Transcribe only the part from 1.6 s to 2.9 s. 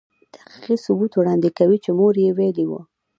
چې مور يې ویلې وه.